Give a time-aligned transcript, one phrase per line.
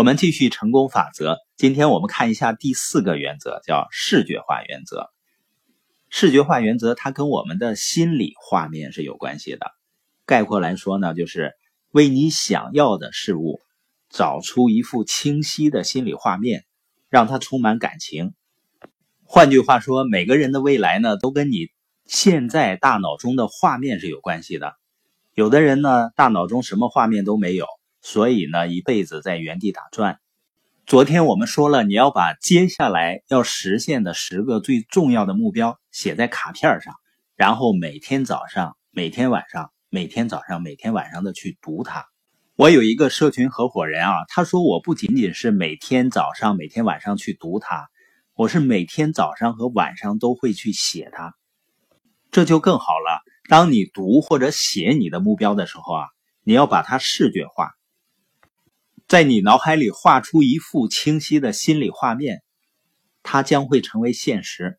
[0.00, 1.36] 我们继续成功法则。
[1.58, 5.10] 今天我们看一下第四个原则，叫视觉化原则。
[6.08, 9.70] 视觉化原则它跟我们的心理画面是有关系的。
[10.24, 11.52] 概括来说呢，就是
[11.90, 13.60] 为你想要的事物
[14.08, 16.64] 找出一幅清晰的心理画面，
[17.10, 18.32] 让它充满感情。
[19.24, 21.68] 换句话说，每个人的未来呢，都跟你
[22.06, 24.72] 现在大脑中的画面是有关系的。
[25.34, 27.66] 有的人呢，大脑中什么画面都没有。
[28.02, 30.18] 所以呢，一辈子在原地打转。
[30.86, 36.94] 昨天我们说了，你要把接下来要实现的十个最重要的目标写在卡片上，
[37.36, 42.06] 然后每天早上、每天晚上、每天早上、每天晚上的去读它。
[42.56, 47.88] 我有一个社群合伙人啊，他说我不仅仅是每天早上、每天晚上去读它，
[48.34, 51.34] 我是每天早上和晚上都会去写它。
[52.30, 53.22] 这就更好了。
[53.48, 56.08] 当你读或者写你的目标的时候啊，
[56.42, 57.70] 你要把它视觉化。
[59.10, 62.44] 在你脑海里画出一幅清晰的心理画面，
[63.24, 64.78] 它将会成为现实。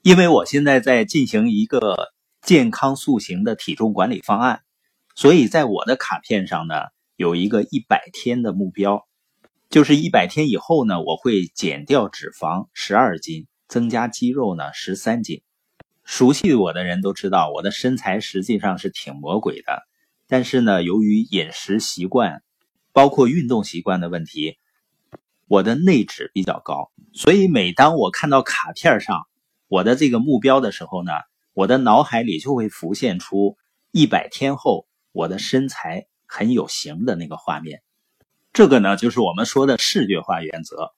[0.00, 2.08] 因为我现在在进行一个
[2.40, 4.62] 健康塑形的体重管理方案，
[5.14, 6.76] 所以在我的卡片上呢
[7.14, 9.06] 有一个一百天的目标，
[9.68, 15.42] 就是一百天以后呢我会减掉脂肪十二斤，增加肌肉呢十三斤。
[16.04, 19.82] 熟悉我的人都知道，我的身材实际上是挺魔鬼的，
[20.26, 22.42] 但是呢由于饮食习惯。
[22.98, 24.58] 包括运动习惯的问题，
[25.46, 29.28] 我的内脂比较高，所以每当我看到卡片上
[29.68, 31.12] 我的这个目标的时候呢，
[31.54, 33.56] 我的脑海里就会浮现出
[33.92, 37.82] 一百天后我的身材很有型的那个画面。
[38.52, 40.90] 这个呢，就是我们说的视觉化原则。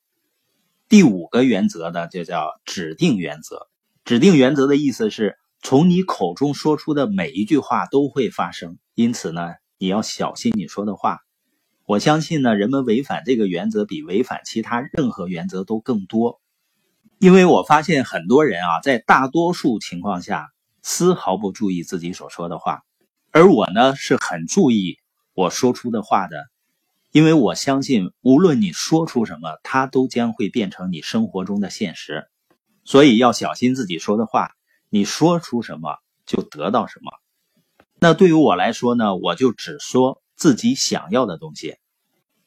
[0.89, 3.67] 第五个原则呢，就叫指定原则。
[4.05, 11.19] 指定原则的意思是从你口中说出的每一句话都会发生，因此呢，你要小心你说的话。
[11.91, 16.39] 我相信呢，人们违反这个原则比违反其他任何原则都更多，
[17.19, 20.47] 因为我发现很多人啊，在大多数情况下
[20.81, 22.83] 丝毫不注意自己所说的话，
[23.31, 24.99] 而我呢是很注意
[25.33, 26.45] 我说出的话的，
[27.11, 32.29] 因为我相信无论你说出什么，它都将会变成你生活中的现实，
[32.85, 34.51] 所以要小心自己说的话，
[34.87, 37.11] 你说出什么就得到什么。
[37.99, 41.75] 那对于我来说呢，我就只说自己想要的东西。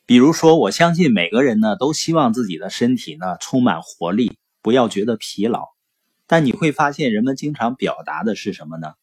[0.05, 5.69] 比如说，我相信每个人呢都希望自己的身体呢充满活力，不要觉得疲劳。
[6.27, 8.94] 但你会发现，人们经常表达的是什么呢？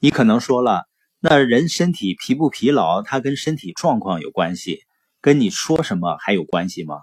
[0.00, 0.88] 你可能说了，
[1.20, 4.80] 那人身体疲不疲劳，它跟身体状况有关系，
[5.20, 7.02] 跟你说什么还有关系吗？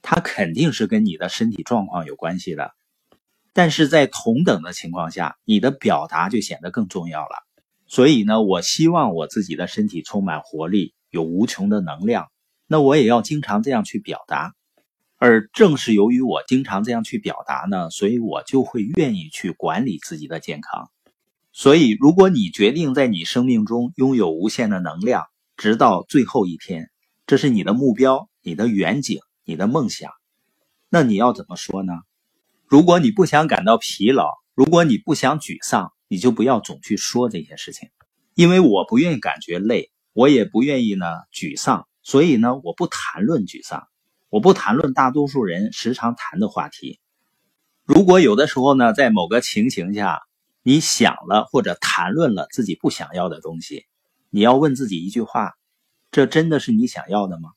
[0.00, 2.72] 它肯定是跟你的身体状况有关系的。
[3.52, 7.44] 但是在同等的情况下，你的表达就显得更重要了。
[7.88, 10.94] 所以呢，我希望我自己的身体充满活力。
[11.10, 12.28] 有无穷的能量，
[12.66, 14.52] 那我也要经常这样去表达。
[15.16, 20.90] 而正是由于我经常这样去表达呢，所以我就会愿意去管理自己的健康。
[21.50, 25.24] 所以，如果你决定在你生命中拥有无限的能量，
[25.56, 26.90] 直到最后一天，
[27.26, 30.12] 这是你的目标、你的远景、你的梦想，
[30.90, 31.94] 那你要怎么说呢？
[32.66, 37.90] 如果你不想感到疲劳，如果你不想沮丧，你就不要总去说这些事情，
[38.34, 39.92] 因为我不愿意感觉累。
[40.14, 43.86] 我也不愿意呢沮丧，所以呢我不谈论沮丧，
[44.30, 46.98] 我不谈论大多数人时常谈的话题。
[47.84, 50.22] 如果有的时候呢，在某个情形下，
[50.64, 53.86] 你想了或者谈论了自己不想要的东西，
[54.28, 55.54] 你要问自己一句话：
[56.10, 57.50] 这真的是你想要的吗？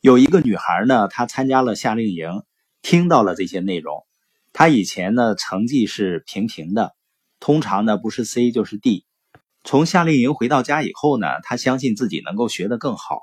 [0.00, 2.44] 有一个女孩呢，她参加了夏令营，
[2.82, 4.06] 听到了这些内容。
[4.52, 6.94] 她以前呢成绩是平平的，
[7.46, 9.06] 通常呢不是 C 就是 D。
[9.62, 13.20] 从夏令营回到家以后呢，他相信自己能够学得更好。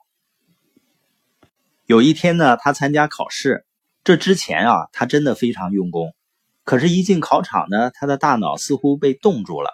[1.85, 3.65] 有一天呢，他参加考试，
[4.05, 6.15] 这之前啊，他真的非常用功。
[6.63, 9.71] 可是，一进考场呢，他的大脑似乎被冻住了。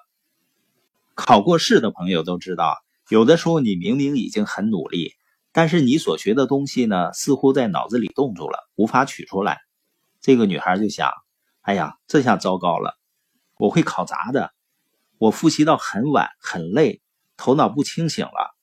[1.13, 2.75] 考过试的朋友都知道，
[3.07, 5.11] 有的时候你明明已经很努力，
[5.51, 9.59] 但是你所学的东西呢，似乎在脑子里冻住了，无法取出来。
[10.21, 11.11] 这个女孩就想
[11.61, 12.95] ：“哎呀，这下糟糕了，
[13.59, 14.51] 我会考砸的。”
[15.19, 17.01] 我复习到很晚，很累，
[17.35, 18.55] 头脑不清醒了。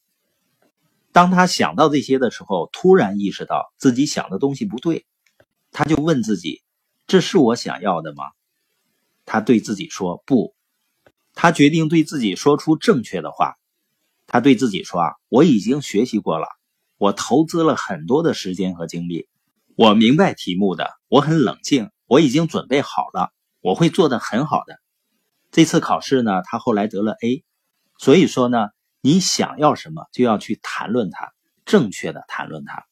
[1.12, 5.04] 当他想到这些的时候，突然意识到自己想的东西不对，
[5.70, 6.62] 他就问自己
[7.06, 8.24] ：“这是我想要的吗？”
[9.26, 10.54] 他对自己说：“不。”
[11.36, 13.56] 他决定对自己说出正确的话。
[14.26, 16.48] 他对自己说：“啊，我已经学习过了，
[16.96, 19.28] 我投资了很多的时间和精力，
[19.76, 24.80] 我明白题目的，我很冷静，我已经准备好了，我会做得很好的。”
[25.56, 27.42] 这次考试呢，他后来得了 A，
[27.96, 28.68] 所以说呢，
[29.00, 31.32] 你想要什么就要去谈论它，
[31.64, 32.84] 正确的谈论它。